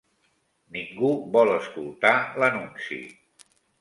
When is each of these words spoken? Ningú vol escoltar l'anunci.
Ningú 0.77 1.11
vol 1.35 1.51
escoltar 1.57 2.15
l'anunci. 2.41 2.99